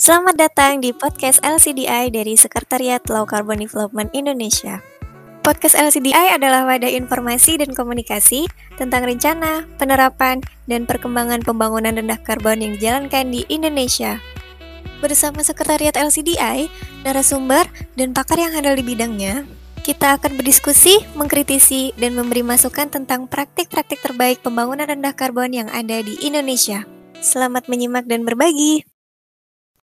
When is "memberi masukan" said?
22.16-22.88